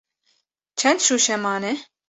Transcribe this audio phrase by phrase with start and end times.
[0.79, 1.73] Çend şûşe mane?